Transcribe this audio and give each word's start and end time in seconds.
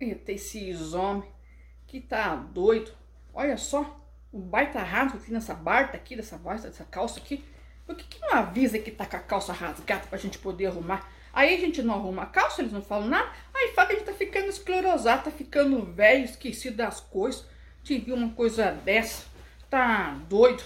Eita, 0.00 0.30
esses 0.30 0.94
homens 0.94 1.26
que 1.86 2.00
tá 2.00 2.36
doido. 2.36 2.92
Olha 3.34 3.56
só, 3.56 4.00
o 4.32 4.38
baita 4.38 4.80
rasgo 4.80 5.18
aqui 5.18 5.32
nessa 5.32 5.54
barta 5.54 5.96
aqui, 5.96 6.14
dessa 6.14 6.36
barta, 6.38 6.68
dessa 6.68 6.84
calça 6.84 7.18
aqui. 7.18 7.44
Por 7.84 7.96
que, 7.96 8.04
que 8.04 8.20
não 8.20 8.34
avisa 8.34 8.78
que 8.78 8.90
tá 8.90 9.06
com 9.06 9.16
a 9.16 9.20
calça 9.20 9.52
rasgada 9.52 10.06
pra 10.06 10.18
gente 10.18 10.38
poder 10.38 10.66
arrumar? 10.66 11.10
Aí 11.32 11.54
a 11.54 11.58
gente 11.58 11.82
não 11.82 11.94
arruma 11.94 12.22
a 12.22 12.26
calça, 12.26 12.60
eles 12.60 12.72
não 12.72 12.82
falam 12.82 13.08
nada. 13.08 13.30
Aí 13.54 13.72
fala 13.74 13.88
que 13.88 13.94
a 13.94 13.98
gente 13.98 14.06
tá 14.06 14.12
ficando 14.12 14.48
esclerosado, 14.48 15.24
tá 15.24 15.30
ficando 15.30 15.84
velho, 15.84 16.24
esquecido 16.24 16.76
das 16.76 17.00
coisas. 17.00 17.44
Te 17.82 17.98
vi 17.98 18.12
uma 18.12 18.30
coisa 18.30 18.70
dessa. 18.70 19.26
Tá 19.68 20.16
doido. 20.28 20.62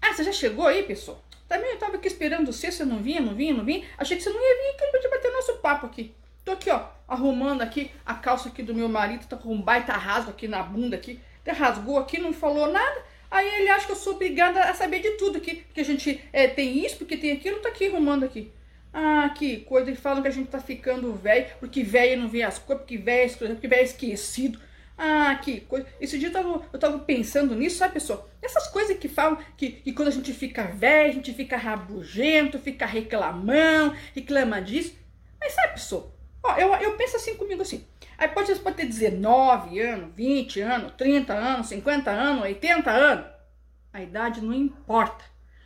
Ah, 0.00 0.12
você 0.12 0.22
já 0.22 0.32
chegou 0.32 0.66
aí, 0.66 0.82
pessoal? 0.82 1.20
Também 1.48 1.70
eu 1.70 1.78
tava 1.78 1.96
aqui 1.96 2.06
esperando 2.06 2.52
você, 2.52 2.70
você 2.70 2.84
não 2.84 3.02
vinha, 3.02 3.20
não 3.20 3.34
vinha, 3.34 3.54
não 3.54 3.64
vinha. 3.64 3.86
Achei 3.98 4.16
que 4.16 4.22
você 4.22 4.30
não 4.30 4.40
ia 4.40 4.62
vir 4.62 4.70
aqui 4.70 4.98
pra 4.98 5.10
bater 5.10 5.32
nosso 5.32 5.54
papo 5.58 5.86
aqui. 5.86 6.14
Tô 6.44 6.52
aqui, 6.52 6.70
ó, 6.70 6.88
arrumando 7.08 7.62
aqui 7.62 7.90
a 8.04 8.14
calça 8.14 8.50
aqui 8.50 8.62
do 8.62 8.74
meu 8.74 8.88
marido, 8.88 9.26
tá 9.26 9.36
com 9.36 9.54
um 9.54 9.62
baita 9.62 9.92
rasgo 9.94 10.30
aqui 10.30 10.46
na 10.46 10.62
bunda 10.62 10.94
aqui. 10.94 11.18
Até 11.40 11.52
rasgou 11.52 11.98
aqui, 11.98 12.18
não 12.18 12.32
falou 12.32 12.70
nada. 12.70 13.02
Aí 13.30 13.48
ele 13.60 13.68
acha 13.70 13.86
que 13.86 13.92
eu 13.92 13.96
sou 13.96 14.14
obrigada 14.14 14.60
a 14.64 14.74
saber 14.74 15.00
de 15.00 15.12
tudo 15.12 15.38
aqui. 15.38 15.56
Porque 15.56 15.80
a 15.80 15.84
gente 15.84 16.22
é, 16.32 16.46
tem 16.46 16.84
isso, 16.84 16.98
porque 16.98 17.16
tem 17.16 17.32
aquilo, 17.32 17.60
tá 17.60 17.70
aqui 17.70 17.86
arrumando 17.86 18.24
aqui. 18.24 18.52
Ah, 18.92 19.30
que 19.36 19.60
coisa, 19.60 19.90
e 19.90 19.96
falam 19.96 20.22
que 20.22 20.28
a 20.28 20.30
gente 20.30 20.48
tá 20.48 20.60
ficando 20.60 21.12
velho, 21.14 21.46
porque 21.58 21.82
velho 21.82 22.20
não 22.20 22.28
vê 22.28 22.42
as 22.42 22.58
coisas, 22.58 22.84
porque 22.84 22.96
velho 22.96 23.30
é 23.30 23.46
porque 23.48 23.66
velho 23.66 23.80
é 23.80 23.84
esquecido. 23.84 24.60
Ah, 24.96 25.38
que 25.42 25.62
coisa. 25.62 25.86
Esse 26.00 26.18
dia 26.18 26.28
eu 26.28 26.32
tava, 26.32 26.62
eu 26.72 26.78
tava 26.78 26.98
pensando 27.00 27.56
nisso, 27.56 27.78
sabe, 27.78 27.94
pessoal? 27.94 28.28
Essas 28.40 28.68
coisas 28.68 28.96
que 28.98 29.08
falam 29.08 29.38
que, 29.56 29.70
que 29.70 29.92
quando 29.92 30.08
a 30.08 30.12
gente 30.12 30.32
fica 30.32 30.62
velho, 30.64 31.10
a 31.10 31.14
gente 31.14 31.32
fica 31.32 31.56
rabugento, 31.56 32.58
fica 32.58 32.86
reclamando, 32.86 33.96
reclama 34.14 34.62
disso. 34.62 34.94
Mas 35.40 35.52
sabe, 35.54 35.72
pessoal? 35.72 36.14
Ó, 36.44 36.54
eu, 36.56 36.74
eu 36.74 36.96
penso 36.96 37.16
assim 37.16 37.34
comigo 37.36 37.62
assim. 37.62 37.86
Aí 38.18 38.28
pode, 38.28 38.54
pode 38.56 38.76
ter 38.76 38.84
19 38.84 39.80
anos, 39.80 40.14
20 40.14 40.60
anos, 40.60 40.92
30 40.96 41.32
anos, 41.32 41.66
50 41.68 42.10
anos, 42.10 42.42
80 42.42 42.90
anos. 42.90 43.26
A 43.92 44.02
idade 44.02 44.42
não 44.42 44.52
importa. 44.52 45.24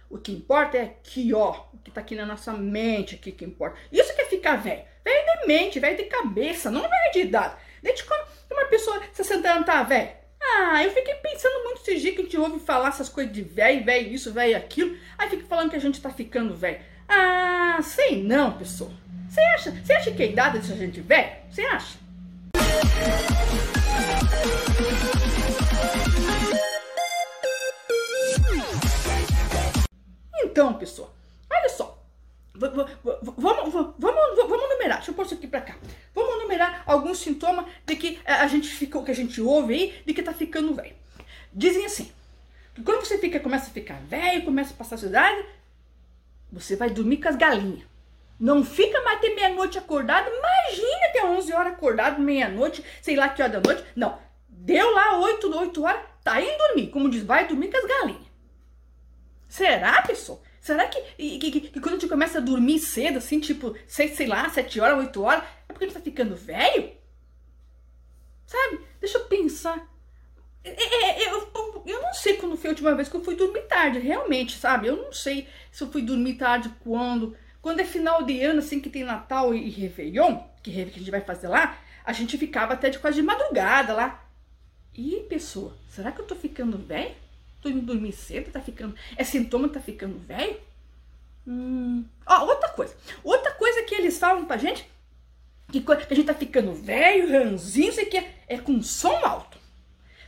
O 0.08 0.16
que 0.16 0.32
importa 0.32 0.78
é 0.78 0.82
aqui, 0.84 1.34
ó. 1.34 1.64
O 1.74 1.78
que 1.78 1.90
tá 1.90 2.00
aqui 2.00 2.14
na 2.14 2.24
nossa 2.24 2.52
mente, 2.52 3.16
aqui 3.16 3.32
que 3.32 3.44
importa. 3.44 3.76
Isso 3.90 4.14
que 4.14 4.22
é 4.22 4.24
ficar 4.26 4.56
velho. 4.56 4.84
Velho 5.04 5.40
de 5.40 5.46
mente, 5.46 5.80
velho 5.80 5.96
de 5.96 6.04
cabeça, 6.04 6.70
não 6.70 6.82
velho 6.82 7.12
de 7.12 7.20
idade. 7.20 7.56
Desde 7.82 8.04
quando 8.04 8.28
uma 8.50 8.66
pessoa 8.66 9.02
60 9.12 9.50
anos 9.50 9.66
tá 9.66 9.82
velho? 9.82 10.10
Ah, 10.40 10.82
eu 10.84 10.90
fiquei 10.92 11.14
pensando 11.16 11.64
muito 11.64 11.80
esse 11.82 11.96
dia 11.96 12.12
que 12.12 12.20
a 12.20 12.24
gente 12.24 12.38
ouve 12.38 12.60
falar 12.60 12.88
essas 12.88 13.08
coisas 13.08 13.32
de 13.32 13.42
velho, 13.42 13.84
velho 13.84 14.12
isso, 14.12 14.32
velho 14.32 14.56
aquilo. 14.56 14.96
Aí 15.18 15.28
fica 15.28 15.44
falando 15.46 15.70
que 15.70 15.76
a 15.76 15.80
gente 15.80 16.00
tá 16.00 16.10
ficando 16.10 16.54
velho. 16.54 16.80
Ah, 17.08 17.80
sei 17.82 18.22
não, 18.22 18.56
pessoa. 18.56 18.92
Você 19.28 19.40
acha, 19.40 19.70
você 19.70 19.92
acha 19.92 20.10
que 20.10 20.22
a 20.22 20.26
idade 20.26 20.58
dessa 20.58 20.74
gente 20.74 21.00
velho? 21.02 21.36
Você 21.50 21.62
acha? 21.62 21.98
Então, 30.42 30.74
pessoal, 30.74 31.14
olha 31.50 31.68
só. 31.68 32.02
Vamos, 32.54 32.90
vamos, 33.02 33.72
vamos, 33.98 34.68
numerar. 34.70 34.96
Deixa 34.96 35.10
eu 35.10 35.14
pôr 35.14 35.26
isso 35.26 35.34
aqui 35.34 35.46
pra 35.46 35.60
cá. 35.60 35.76
Vamos 36.14 36.42
numerar 36.42 36.82
alguns 36.86 37.18
sintomas 37.18 37.66
de 37.86 37.96
que 37.96 38.18
a 38.24 38.46
gente 38.48 38.68
fica, 38.68 39.00
que 39.02 39.10
a 39.10 39.14
gente 39.14 39.40
ouve 39.40 39.74
aí, 39.74 40.02
de 40.04 40.14
que 40.14 40.22
tá 40.22 40.32
ficando 40.32 40.74
velho. 40.74 40.96
Dizem 41.52 41.84
assim, 41.84 42.10
quando 42.84 43.04
você 43.04 43.18
fica, 43.18 43.38
começa 43.38 43.66
a 43.66 43.72
ficar 43.72 44.00
velho, 44.00 44.44
começa 44.44 44.72
a 44.72 44.76
passar 44.76 44.96
a 44.96 45.08
idade, 45.08 45.44
você 46.50 46.74
vai 46.74 46.90
dormir 46.90 47.18
com 47.18 47.28
as 47.28 47.36
galinhas. 47.36 47.97
Não 48.38 48.64
fica 48.64 49.02
mais 49.02 49.18
até 49.18 49.34
meia-noite 49.34 49.78
acordado. 49.78 50.28
Imagina 50.28 51.06
até 51.06 51.24
11 51.24 51.52
horas 51.52 51.72
acordado, 51.72 52.20
meia-noite, 52.20 52.84
sei 53.02 53.16
lá 53.16 53.28
que 53.28 53.42
hora 53.42 53.60
da 53.60 53.60
noite. 53.60 53.84
Não. 53.96 54.18
Deu 54.48 54.92
lá 54.92 55.18
8, 55.18 55.56
8 55.56 55.82
horas, 55.82 56.02
tá 56.22 56.40
indo 56.40 56.56
dormir. 56.58 56.88
Como 56.88 57.10
diz, 57.10 57.22
vai 57.22 57.46
dormir 57.48 57.70
com 57.70 57.78
as 57.78 57.84
galinhas. 57.84 58.28
Será, 59.48 60.02
pessoal? 60.02 60.42
Será 60.60 60.86
que, 60.86 61.00
que, 61.16 61.50
que, 61.50 61.60
que, 61.60 61.80
quando 61.80 61.94
a 61.94 61.98
gente 61.98 62.08
começa 62.08 62.38
a 62.38 62.42
dormir 62.42 62.78
cedo, 62.78 63.18
assim, 63.18 63.40
tipo, 63.40 63.74
sei, 63.86 64.08
sei 64.08 64.26
lá, 64.26 64.48
7 64.50 64.80
horas, 64.80 64.98
8 64.98 65.22
horas, 65.22 65.44
é 65.68 65.72
porque 65.72 65.84
a 65.84 65.88
gente 65.88 65.96
tá 65.96 66.02
ficando 66.02 66.36
velho? 66.36 66.92
Sabe? 68.46 68.80
Deixa 69.00 69.18
eu 69.18 69.24
pensar. 69.24 69.88
É, 70.62 70.70
é, 70.70 71.22
é 71.22 71.32
eu, 71.32 71.50
eu, 71.54 71.82
eu 71.86 72.02
não 72.02 72.12
sei 72.12 72.36
quando 72.36 72.56
foi 72.56 72.68
a 72.68 72.72
última 72.72 72.94
vez 72.94 73.08
que 73.08 73.16
eu 73.16 73.24
fui 73.24 73.34
dormir 73.34 73.62
tarde, 73.62 73.98
realmente, 73.98 74.58
sabe? 74.58 74.88
Eu 74.88 74.96
não 74.96 75.12
sei 75.12 75.48
se 75.72 75.82
eu 75.82 75.90
fui 75.90 76.02
dormir 76.02 76.34
tarde 76.34 76.70
quando. 76.80 77.36
Quando 77.68 77.80
é 77.80 77.84
final 77.84 78.22
de 78.22 78.40
ano, 78.40 78.60
assim, 78.60 78.80
que 78.80 78.88
tem 78.88 79.04
Natal 79.04 79.54
e 79.54 79.68
Réveillon, 79.68 80.38
que, 80.62 80.72
que 80.72 80.80
a 80.80 80.84
gente 80.86 81.10
vai 81.10 81.20
fazer 81.20 81.48
lá, 81.48 81.78
a 82.02 82.14
gente 82.14 82.38
ficava 82.38 82.72
até 82.72 82.88
de 82.88 82.98
quase 82.98 83.16
de 83.16 83.22
madrugada 83.22 83.92
lá. 83.92 84.24
Ih, 84.94 85.26
pessoa, 85.28 85.76
será 85.86 86.10
que 86.10 86.18
eu 86.18 86.24
tô 86.24 86.34
ficando 86.34 86.78
velho? 86.78 87.14
Tô 87.60 87.68
indo 87.68 87.82
dormir 87.82 88.12
cedo, 88.12 88.50
tá 88.50 88.58
ficando. 88.58 88.94
É 89.18 89.22
sintoma 89.22 89.68
tá 89.68 89.80
ficando 89.80 90.18
velho? 90.18 90.58
Hum. 91.46 92.06
Ó, 92.24 92.46
outra 92.46 92.70
coisa. 92.70 92.96
Outra 93.22 93.52
coisa 93.52 93.82
que 93.82 93.94
eles 93.94 94.18
falam 94.18 94.46
pra 94.46 94.56
gente, 94.56 94.88
que, 95.70 95.82
que 95.82 95.92
a 95.92 96.16
gente 96.16 96.24
tá 96.24 96.32
ficando 96.32 96.72
velho, 96.72 97.30
ranzinho, 97.30 97.92
sei 97.92 98.06
que 98.06 98.16
é, 98.16 98.34
é 98.48 98.56
com 98.56 98.80
som 98.80 99.14
alto. 99.26 99.57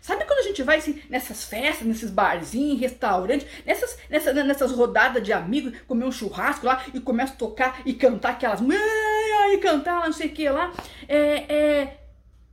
Sabe 0.00 0.24
quando 0.24 0.38
a 0.38 0.42
gente 0.42 0.62
vai 0.62 0.78
assim, 0.78 1.02
nessas 1.10 1.44
festas, 1.44 1.86
nesses 1.86 2.10
barzinhos, 2.10 2.80
restaurantes, 2.80 3.46
nessas, 3.64 3.98
nessas, 4.08 4.72
rodadas 4.72 5.22
de 5.22 5.32
amigos, 5.32 5.78
comer 5.86 6.04
um 6.06 6.12
churrasco 6.12 6.64
lá 6.64 6.84
e 6.94 7.00
começa 7.00 7.34
a 7.34 7.36
tocar 7.36 7.82
e 7.84 7.92
cantar 7.92 8.30
aquelas. 8.30 8.60
E 8.60 9.58
cantar 9.58 10.00
lá, 10.00 10.06
não 10.06 10.12
sei 10.12 10.28
o 10.28 10.32
que 10.32 10.48
lá. 10.48 10.72
É, 11.08 11.52
é, 11.52 12.00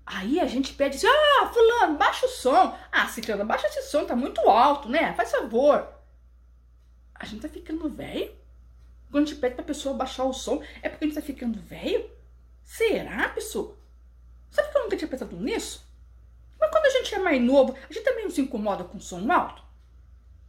Aí 0.07 0.39
a 0.39 0.45
gente 0.45 0.73
pede 0.73 0.95
assim, 0.95 1.05
ah, 1.05 1.51
fulano, 1.53 1.97
baixa 1.97 2.25
o 2.25 2.29
som. 2.29 2.77
Ah, 2.89 3.07
ciclano, 3.09 3.43
baixa 3.43 3.67
esse 3.67 3.83
som, 3.89 4.05
tá 4.05 4.15
muito 4.15 4.39
alto, 4.49 4.87
né? 4.87 5.13
Faz 5.13 5.31
favor. 5.31 5.85
A 7.13 7.25
gente 7.25 7.41
tá 7.41 7.49
ficando 7.49 7.89
velho? 7.89 8.33
Quando 9.11 9.25
a 9.25 9.27
gente 9.27 9.39
pede 9.39 9.55
pra 9.55 9.65
pessoa 9.65 9.95
baixar 9.95 10.23
o 10.23 10.31
som, 10.31 10.63
é 10.81 10.87
porque 10.87 11.03
a 11.03 11.07
gente 11.09 11.15
tá 11.15 11.21
ficando 11.21 11.59
velho? 11.59 12.09
Será, 12.63 13.27
pessoa? 13.29 13.77
Sabe 14.49 14.71
que 14.71 14.77
eu 14.77 14.83
nunca 14.83 14.95
tinha 14.97 15.09
pensado 15.09 15.35
nisso? 15.35 15.86
Mas 16.59 16.69
quando 16.69 16.85
a 16.85 16.90
gente 16.90 17.13
é 17.13 17.19
mais 17.19 17.41
novo, 17.41 17.75
a 17.90 17.94
gente 17.94 18.03
também 18.03 18.23
não 18.23 18.31
se 18.31 18.41
incomoda 18.41 18.84
com 18.84 19.00
som 19.00 19.31
alto? 19.31 19.62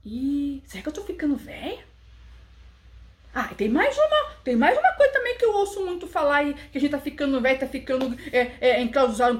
E 0.04 0.62
será 0.66 0.82
que 0.82 0.88
eu 0.88 0.92
tô 0.92 1.02
ficando 1.02 1.36
velha? 1.36 1.84
Ah, 3.34 3.48
e 3.52 3.54
tem 3.54 3.68
mais 3.68 3.96
uma, 3.96 4.30
tem 4.42 4.56
mais 4.56 4.76
uma 4.76 4.92
coisa 4.92 5.12
também 5.12 5.36
que 5.36 5.44
eu 5.44 5.52
ouço 5.52 5.84
muito 5.84 6.06
falar 6.06 6.36
aí, 6.36 6.54
que 6.72 6.78
a 6.78 6.80
gente 6.80 6.90
tá 6.90 6.98
ficando 6.98 7.40
velho, 7.40 7.60
tá 7.60 7.66
ficando 7.66 8.16
é, 8.32 8.52
é, 8.60 8.82
em 8.82 8.88
casa. 8.88 9.36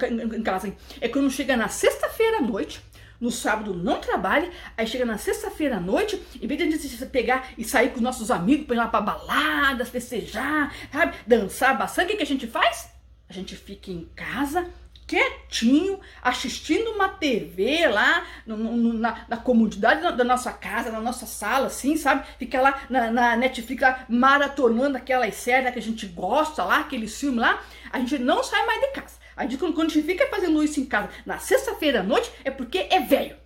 É 1.01 1.09
quando 1.09 1.31
chega 1.31 1.56
na 1.56 1.69
sexta-feira 1.69 2.39
à 2.39 2.41
noite, 2.41 2.83
no 3.21 3.31
sábado 3.31 3.75
não 3.75 4.00
trabalha, 4.00 4.50
aí 4.77 4.87
chega 4.87 5.05
na 5.05 5.19
sexta-feira 5.19 5.79
à 5.79 5.81
noite, 5.81 6.23
em 6.41 6.47
vez 6.47 6.61
de 6.61 6.67
a 6.67 6.71
gente 6.71 7.06
pegar 7.06 7.50
e 7.56 7.65
sair 7.65 7.89
com 7.91 7.97
os 7.97 8.03
nossos 8.03 8.31
amigos 8.31 8.67
pra 8.67 8.77
ir 8.77 8.79
lá 8.79 8.89
pra 8.89 9.00
balada, 9.00 9.85
festejar, 9.85 10.73
sabe, 10.93 11.17
dançar 11.27 11.77
bastante, 11.77 12.06
o 12.06 12.11
que, 12.11 12.17
que 12.19 12.23
a 12.23 12.27
gente 12.27 12.47
faz? 12.47 12.91
A 13.29 13.33
gente 13.33 13.56
fica 13.56 13.91
em 13.91 14.05
casa 14.15 14.71
quietinho, 15.08 15.98
assistindo 16.22 16.91
uma 16.91 17.08
TV 17.08 17.88
lá 17.88 18.26
no, 18.46 18.58
no, 18.58 18.92
na, 18.92 19.24
na, 19.26 19.36
comodidade 19.38 20.02
da, 20.02 20.10
da, 20.10 20.22
nossa 20.22 20.52
casa, 20.52 20.92
na 20.92 21.00
nossa 21.00 21.24
sala, 21.24 21.69
assim, 21.69 21.96
sabe? 21.96 22.26
Fica 22.38 22.60
lá 22.60 22.82
na, 22.91 23.10
na 23.10 23.36
Netflix 23.36 23.80
lá, 23.80 24.04
maratonando 24.06 24.98
aquelas 24.98 25.34
séries 25.34 25.72
que 25.72 25.78
a 25.78 25.82
gente 25.82 26.06
gosta 26.06 26.62
lá, 26.62 26.80
aqueles 26.80 27.19
filmes 27.19 27.41
lá. 27.41 27.64
A 27.91 27.98
gente 27.98 28.19
não 28.19 28.44
sai 28.44 28.66
mais 28.66 28.80
de 28.82 28.88
casa. 28.88 29.16
A 29.34 29.44
gente, 29.44 29.56
quando, 29.56 29.74
quando 29.74 29.91
a 29.91 29.94
gente 29.94 30.06
fica 30.06 30.26
fazendo 30.28 30.62
isso 30.62 30.78
em 30.78 30.84
casa 30.84 31.08
na 31.25 31.38
sexta-feira 31.38 32.00
à 32.00 32.02
noite, 32.02 32.30
é 32.44 32.50
porque 32.50 32.86
é 32.90 33.00
velho. 33.00 33.36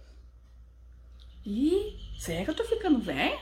E 1.47 1.97
será 2.19 2.43
que 2.43 2.51
eu 2.51 2.57
tô 2.57 2.65
ficando 2.65 2.99
velho? 2.99 3.39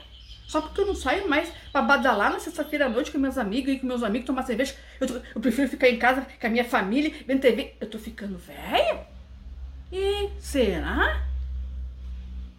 Só 0.51 0.59
porque 0.59 0.81
eu 0.81 0.85
não 0.85 0.93
saio 0.93 1.29
mais 1.29 1.49
pra 1.71 1.81
badalar 1.81 2.29
na 2.29 2.37
sexta-feira 2.37 2.87
à 2.87 2.89
noite 2.89 3.09
com 3.09 3.17
meus 3.17 3.37
amigos 3.37 3.71
e 3.73 3.79
com 3.79 3.87
meus 3.87 4.03
amigos 4.03 4.27
tomar 4.27 4.43
cerveja. 4.43 4.75
Eu, 4.99 5.07
eu, 5.33 5.39
prefiro 5.39 5.69
ficar 5.69 5.87
em 5.87 5.97
casa 5.97 6.27
com 6.41 6.45
a 6.45 6.49
minha 6.49 6.65
família, 6.65 7.13
vendo 7.25 7.39
TV. 7.39 7.73
Eu 7.79 7.89
tô 7.89 7.97
ficando 7.97 8.37
velha? 8.37 9.07
E 9.93 10.29
será? 10.41 11.25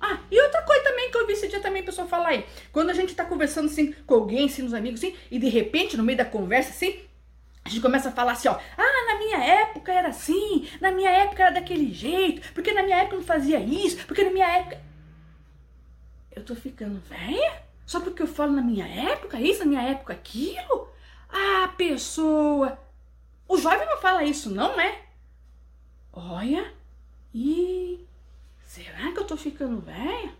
Ah, 0.00 0.18
e 0.30 0.40
outra 0.40 0.62
coisa 0.62 0.82
também 0.84 1.10
que 1.10 1.18
eu 1.18 1.26
vi 1.26 1.34
esse 1.34 1.48
dia 1.48 1.60
também, 1.60 1.82
pessoal, 1.82 2.08
falar 2.08 2.28
aí. 2.28 2.46
Quando 2.72 2.88
a 2.88 2.94
gente 2.94 3.14
tá 3.14 3.26
conversando 3.26 3.66
assim 3.66 3.92
com 4.06 4.14
alguém, 4.14 4.46
assim, 4.46 4.62
nos 4.62 4.72
amigos, 4.72 5.04
assim, 5.04 5.14
e 5.30 5.38
de 5.38 5.50
repente, 5.50 5.94
no 5.94 6.02
meio 6.02 6.16
da 6.16 6.24
conversa, 6.24 6.70
assim, 6.70 6.98
a 7.62 7.68
gente 7.68 7.82
começa 7.82 8.08
a 8.08 8.12
falar 8.12 8.32
assim, 8.32 8.48
ó, 8.48 8.58
ah, 8.78 9.06
na 9.12 9.18
minha 9.18 9.36
época 9.36 9.92
era 9.92 10.08
assim, 10.08 10.66
na 10.80 10.90
minha 10.90 11.10
época 11.10 11.42
era 11.42 11.52
daquele 11.52 11.92
jeito, 11.92 12.54
porque 12.54 12.72
na 12.72 12.82
minha 12.82 12.96
época 12.96 13.16
não 13.16 13.22
fazia 13.22 13.60
isso, 13.60 13.98
porque 14.06 14.24
na 14.24 14.30
minha 14.30 14.48
época. 14.48 14.80
Eu 16.34 16.42
tô 16.42 16.54
ficando 16.54 16.98
velha? 17.02 17.61
Só 17.86 18.00
porque 18.00 18.22
eu 18.22 18.26
falo 18.26 18.52
na 18.52 18.62
minha 18.62 18.86
época 18.86 19.40
isso, 19.40 19.60
na 19.60 19.66
minha 19.66 19.82
época 19.82 20.12
aquilo? 20.12 20.88
Ah, 21.28 21.68
pessoa! 21.76 22.78
O 23.48 23.58
jovem 23.58 23.86
não 23.86 24.00
fala 24.00 24.24
isso, 24.24 24.50
não 24.50 24.80
é? 24.80 25.02
Olha, 26.12 26.72
e 27.34 28.00
será 28.64 29.12
que 29.12 29.18
eu 29.18 29.26
tô 29.26 29.36
ficando 29.36 29.80
velha? 29.80 30.32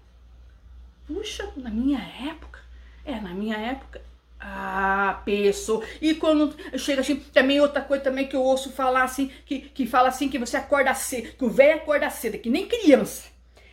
Puxa, 1.06 1.50
na 1.56 1.70
minha 1.70 1.98
época. 1.98 2.60
É, 3.04 3.20
na 3.20 3.30
minha 3.34 3.56
época. 3.56 4.00
Ah, 4.38 5.22
pessoa. 5.24 5.84
E 6.00 6.14
quando 6.14 6.56
chega 6.78 7.00
assim, 7.00 7.16
também 7.16 7.60
outra 7.60 7.80
coisa 7.80 8.02
também 8.02 8.26
que 8.26 8.34
eu 8.34 8.42
ouço 8.42 8.72
falar 8.72 9.04
assim, 9.04 9.30
que, 9.46 9.60
que 9.60 9.86
fala 9.86 10.08
assim 10.08 10.28
que 10.28 10.38
você 10.38 10.56
acorda 10.56 10.92
cedo, 10.94 11.32
que 11.36 11.44
o 11.44 11.50
velho 11.50 11.76
acorda 11.76 12.10
cedo, 12.10 12.38
que 12.38 12.50
nem 12.50 12.66
criança. 12.66 13.30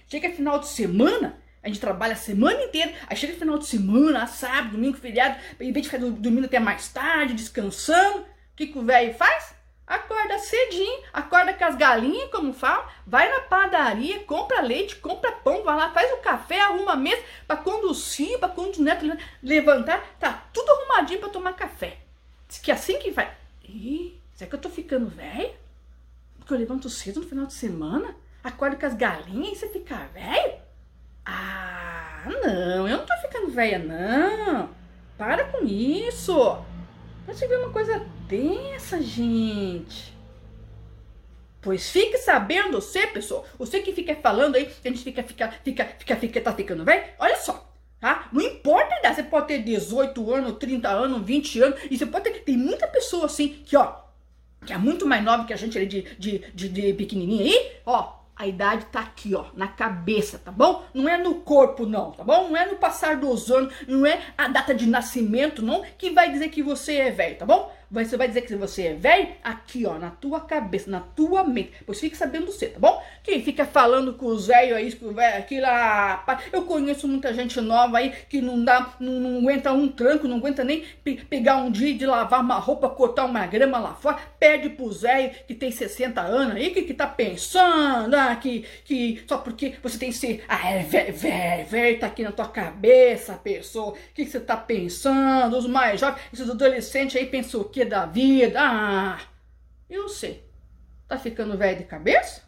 Chega 0.08 0.30
final 0.32 0.60
de 0.60 0.68
semana, 0.68 1.38
a 1.70 1.74
gente 1.74 1.82
trabalha 1.82 2.14
a 2.14 2.18
semana 2.18 2.62
inteira, 2.64 2.94
aí 3.08 3.16
chega 3.16 3.34
final 3.34 3.58
de 3.58 3.68
semana, 3.68 4.26
sábado, 4.28 4.72
domingo, 4.72 4.98
feriado, 4.98 5.38
em 5.60 5.72
vez 5.72 5.86
de 5.86 5.92
ficar 5.92 6.06
dormindo 6.06 6.46
até 6.46 6.60
mais 6.60 6.90
tarde, 6.90 7.34
descansando, 7.34 8.20
o 8.20 8.26
que, 8.56 8.68
que 8.68 8.78
o 8.78 8.84
velho 8.84 9.14
faz? 9.14 9.60
Acorda 9.90 10.38
cedinho, 10.38 11.04
acorda 11.12 11.52
com 11.52 11.66
as 11.66 11.76
galinhas, 11.76 12.30
como 12.30 12.54
fala, 12.54 12.88
vai 13.08 13.28
na 13.28 13.42
padaria, 13.42 14.20
compra 14.20 14.62
leite, 14.62 14.98
compra 14.98 15.32
pão, 15.32 15.64
vai 15.64 15.76
lá, 15.76 15.92
faz 15.92 16.12
o 16.14 16.18
café, 16.18 16.62
arruma 16.62 16.94
a 16.94 16.96
mesa 16.96 17.24
para 17.48 17.60
Sim, 17.96 18.38
para 18.38 18.50
quando 18.50 18.78
o 18.78 18.84
neto 18.84 19.06
levantar, 19.42 20.16
tá 20.20 20.48
tudo 20.54 20.70
arrumadinho 20.70 21.20
para 21.20 21.30
tomar 21.30 21.54
café. 21.54 21.98
Diz 22.48 22.60
que 22.60 22.72
assim 22.72 23.00
que 23.00 23.10
vai. 23.10 23.36
Ih, 23.64 24.20
será 24.36 24.48
que 24.48 24.56
eu 24.56 24.62
tô 24.62 24.70
ficando 24.70 25.10
velho? 25.10 25.54
Porque 26.38 26.54
eu 26.54 26.58
levanto 26.58 26.88
cedo 26.88 27.22
no 27.22 27.28
final 27.28 27.48
de 27.48 27.54
semana, 27.54 28.16
acordo 28.44 28.78
com 28.78 28.86
as 28.86 28.94
galinhas 28.94 29.54
e 29.54 29.56
você 29.56 29.70
fica 29.70 30.08
velho? 30.14 30.54
Ah, 31.26 31.59
não, 32.26 32.88
eu 32.88 32.98
não 32.98 33.06
tô 33.06 33.16
ficando 33.18 33.50
velha, 33.50 33.80
não. 33.80 34.70
Para 35.18 35.46
com 35.46 35.66
isso. 35.66 36.58
Você 37.28 37.48
vê 37.48 37.56
uma 37.58 37.72
coisa 37.72 38.06
dessa, 38.28 39.02
gente. 39.02 40.18
Pois 41.62 41.90
fique 41.90 42.18
sabendo 42.18 42.80
você, 42.80 43.06
pessoal, 43.08 43.46
você 43.58 43.82
que 43.82 43.94
fica 43.94 44.16
falando 44.16 44.56
aí, 44.56 44.66
que 44.66 44.88
a 44.88 44.92
gente 44.92 45.04
fica, 45.04 45.22
fica, 45.22 45.52
fica, 45.64 45.86
fica, 45.86 46.16
fica, 46.16 46.42
tá 46.42 46.54
ficando 46.54 46.86
velho, 46.86 47.04
olha 47.20 47.36
só, 47.36 47.70
tá? 48.00 48.30
Não 48.32 48.42
importa 48.42 48.96
a 48.96 49.00
idade, 49.00 49.16
você 49.18 49.24
pode 49.24 49.48
ter 49.48 49.62
18 49.62 50.34
anos, 50.34 50.58
30 50.58 50.88
anos, 50.88 51.22
20 51.22 51.62
anos, 51.62 51.80
e 51.92 51.98
você 51.98 52.06
pode 52.06 52.24
ter, 52.30 52.40
tem 52.44 52.56
muita 52.56 52.88
pessoa 52.88 53.26
assim, 53.26 53.62
que 53.66 53.76
ó, 53.76 53.94
que 54.66 54.72
é 54.72 54.78
muito 54.78 55.06
mais 55.06 55.22
nova 55.22 55.44
que 55.44 55.52
a 55.52 55.58
gente 55.58 55.78
ali 55.78 55.86
de, 55.86 56.04
de, 56.18 56.40
de, 56.54 56.70
de 56.70 56.94
pequenininha 56.94 57.44
aí, 57.44 57.72
ó, 57.86 58.19
a 58.40 58.48
idade 58.48 58.86
tá 58.86 59.02
aqui, 59.02 59.36
ó, 59.36 59.48
na 59.54 59.68
cabeça, 59.68 60.40
tá 60.40 60.50
bom? 60.50 60.86
Não 60.94 61.10
é 61.10 61.18
no 61.18 61.36
corpo, 61.36 61.86
não, 61.86 62.12
tá 62.12 62.24
bom? 62.24 62.48
Não 62.48 62.56
é 62.56 62.66
no 62.66 62.78
passar 62.78 63.18
dos 63.18 63.52
anos, 63.52 63.74
não 63.86 64.06
é 64.06 64.22
a 64.38 64.48
data 64.48 64.74
de 64.74 64.88
nascimento, 64.88 65.62
não, 65.62 65.84
que 65.98 66.12
vai 66.12 66.32
dizer 66.32 66.48
que 66.48 66.64
você 66.64 66.96
é 66.96 67.12
velho, 67.12 67.38
tá 67.38 67.46
bom? 67.46 67.70
Você 67.92 68.16
vai 68.16 68.28
dizer 68.28 68.42
que 68.42 68.56
você 68.56 68.88
é 68.88 68.94
velho 68.94 69.30
aqui, 69.44 69.84
ó, 69.84 69.98
na 69.98 70.12
tua 70.12 70.42
cabeça, 70.42 70.92
na 70.92 71.00
tua 71.00 71.44
mente. 71.44 71.72
Pois 71.88 72.00
fique 72.00 72.16
sabendo 72.16 72.46
você, 72.46 72.68
tá 72.68 72.80
bom? 72.80 73.02
Quem 73.24 73.42
fica 73.42 73.66
falando 73.66 74.14
com 74.14 74.28
os 74.28 74.46
velhos 74.46 74.78
aí, 74.78 74.92
com 74.94 75.08
o 75.08 75.14
velho 75.14 75.40
aqui 75.40 75.60
lá. 75.60 76.24
Eu 76.54 76.64
conheço 76.64 77.08
muita 77.08 77.34
gente 77.34 77.60
nova 77.60 77.98
aí 77.98 78.14
que 78.30 78.42
não 78.42 78.64
dá, 78.64 78.94
não, 79.00 79.14
não 79.14 79.40
aguenta 79.40 79.74
um 79.74 79.88
tranco, 79.88 80.28
não 80.28 80.38
aguenta 80.38 80.64
nem 80.64 80.84
pe 81.04 81.16
pegar 81.16 81.58
um 81.58 81.72
dia 81.72 81.94
de 81.96 82.06
lavar 82.06 82.42
uma 82.42 82.60
roupa, 82.60 82.90
cortar 82.90 83.26
uma 83.26 83.48
grama 83.48 83.80
lá 83.80 83.96
fora. 83.96 84.20
Pede 84.40 84.70
pros 84.70 85.02
velhos 85.02 85.38
que 85.48 85.56
tem 85.56 85.72
60 85.72 86.22
anos 86.22 86.56
aí, 86.58 86.70
que, 86.70 86.84
que 86.84 86.94
tá 86.94 87.08
pensando, 87.08 88.14
ah, 88.14 88.36
que, 88.36 88.66
que 88.86 89.24
só 89.28 89.40
porque 89.40 89.76
você 89.82 89.98
tem 89.98 90.10
que 90.12 90.18
ser. 90.18 90.44
Ah, 90.48 90.72
é 90.72 90.84
velho, 90.84 91.14
velho, 91.14 91.66
velho, 91.66 92.00
tá 92.00 92.06
aqui 92.06 92.22
na 92.22 92.32
tua 92.32 92.48
cabeça, 92.48 93.34
pessoa. 93.34 93.94
O 93.94 93.98
que, 94.14 94.26
que 94.26 94.32
você 94.32 94.40
tá 94.40 94.56
pensando? 94.56 95.58
Os 95.58 95.66
mais 95.66 96.00
jovens, 96.00 96.22
esses 96.32 96.50
adolescentes 96.50 97.16
aí 97.16 97.26
pensam 97.26 97.62
o 97.62 97.66
quê? 97.66 97.79
Da 97.86 98.06
vida. 98.06 98.60
Ah, 98.62 99.20
eu 99.90 100.08
sei. 100.10 100.44
Tá 101.08 101.18
ficando 101.18 101.58
velho 101.58 101.78
de 101.78 101.86
cabeça? 101.86 102.44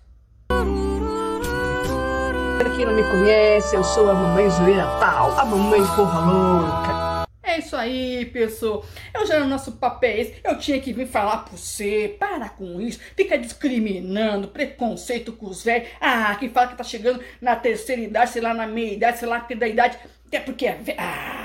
Para 2.57 2.69
quem 2.75 2.85
não 2.85 2.93
me 2.93 3.03
conhece, 3.03 3.75
eu 3.75 3.83
sou 3.83 4.09
a 4.09 4.13
mamãe 4.13 4.49
zoeira 4.49 4.85
tal, 4.99 5.31
a 5.39 5.45
mamãe 5.45 5.79
porra 5.95 6.19
louca. 6.19 7.01
É 7.43 7.57
isso 7.59 7.75
aí, 7.75 8.25
pessoal. 8.27 8.85
Eu 9.13 9.25
já 9.25 9.39
no 9.39 9.47
nosso 9.47 9.73
papéis, 9.73 10.31
eu 10.43 10.57
tinha 10.57 10.79
que 10.79 10.93
vir 10.93 11.07
falar 11.07 11.39
pra 11.39 11.57
você. 11.57 12.15
Para 12.19 12.47
com 12.47 12.79
isso. 12.79 12.99
Fica 13.17 13.37
discriminando, 13.37 14.47
preconceito 14.47 15.33
com 15.33 15.47
os 15.47 15.63
velhos. 15.63 15.89
Ah, 15.99 16.33
que 16.35 16.47
fala 16.47 16.67
que 16.67 16.77
tá 16.77 16.83
chegando 16.83 17.21
na 17.41 17.55
terceira 17.55 18.01
idade, 18.01 18.31
sei 18.31 18.41
lá, 18.41 18.53
na 18.53 18.67
meia 18.67 18.93
idade, 18.93 19.17
sei 19.17 19.27
lá, 19.27 19.41
que 19.41 19.55
da 19.55 19.67
idade. 19.67 19.97
Até 20.27 20.39
porque 20.39 20.65
é 20.67 20.75
velho. 20.75 20.97
Ah, 20.97 21.40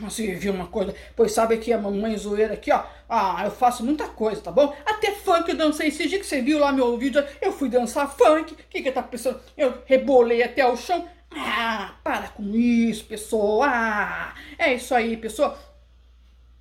você 0.00 0.34
viu 0.34 0.52
uma 0.52 0.66
coisa? 0.66 0.94
Pois 1.14 1.32
sabe 1.32 1.56
que 1.58 1.72
a 1.72 1.78
mamãe 1.78 2.16
zoeira 2.16 2.54
aqui, 2.54 2.70
ó. 2.72 2.82
Ah, 3.08 3.42
eu 3.44 3.50
faço 3.50 3.84
muita 3.84 4.06
coisa, 4.08 4.40
tá 4.40 4.50
bom? 4.50 4.74
Até 4.84 5.12
funk 5.12 5.48
eu 5.48 5.56
dancei 5.56 5.88
esse 5.88 6.08
dia 6.08 6.18
que 6.18 6.26
você 6.26 6.40
viu 6.42 6.58
lá 6.58 6.72
meu 6.72 6.96
vídeo. 6.98 7.24
Eu 7.40 7.52
fui 7.52 7.68
dançar 7.68 8.10
funk. 8.10 8.54
O 8.54 8.56
que 8.68 8.82
que 8.82 8.92
tá 8.92 9.02
pensando? 9.02 9.40
Eu 9.56 9.82
rebolei 9.86 10.42
até 10.42 10.66
o 10.66 10.76
chão. 10.76 11.08
Ah, 11.30 11.94
para 12.02 12.28
com 12.28 12.42
isso, 12.54 13.04
pessoal. 13.04 13.62
Ah, 13.62 14.34
é 14.58 14.74
isso 14.74 14.94
aí, 14.94 15.16
pessoal. 15.16 15.58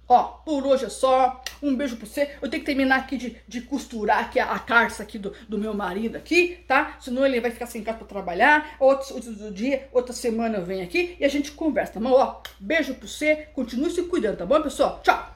Ó, 0.07 0.23
por 0.23 0.65
hoje 0.65 0.85
é 0.85 0.89
só. 0.89 1.41
Um 1.61 1.75
beijo 1.75 1.97
pra 1.97 2.05
você. 2.05 2.31
Eu 2.41 2.49
tenho 2.49 2.61
que 2.61 2.65
terminar 2.65 2.97
aqui 2.97 3.17
de, 3.17 3.37
de 3.47 3.61
costurar 3.61 4.19
aqui 4.19 4.39
a, 4.39 4.51
a 4.51 4.59
carça 4.59 5.03
aqui 5.03 5.17
do, 5.17 5.33
do 5.47 5.57
meu 5.57 5.73
marido 5.73 6.15
aqui, 6.15 6.59
tá? 6.67 6.97
Senão 6.99 7.25
ele 7.25 7.41
vai 7.41 7.51
ficar 7.51 7.65
sem 7.65 7.83
casa 7.83 7.97
pra 7.97 8.07
trabalhar. 8.07 8.75
Outros, 8.79 9.11
outros 9.11 9.53
dia, 9.53 9.87
outra 9.91 10.13
semana 10.13 10.57
eu 10.57 10.65
venho 10.65 10.83
aqui 10.83 11.15
e 11.19 11.25
a 11.25 11.29
gente 11.29 11.51
conversa, 11.51 11.93
tá 11.93 11.99
bom? 11.99 12.11
Ó, 12.11 12.41
beijo 12.59 12.93
pra 12.95 13.07
você. 13.07 13.47
Continue 13.53 13.91
se 13.91 14.03
cuidando, 14.03 14.37
tá 14.37 14.45
bom, 14.45 14.61
pessoal? 14.61 15.01
Tchau! 15.03 15.34